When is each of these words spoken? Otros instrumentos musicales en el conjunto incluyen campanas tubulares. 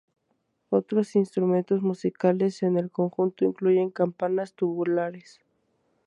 Otros 0.71 1.15
instrumentos 1.15 1.83
musicales 1.83 2.63
en 2.63 2.75
el 2.75 2.89
conjunto 2.89 3.45
incluyen 3.45 3.91
campanas 3.91 4.55
tubulares. 4.55 5.41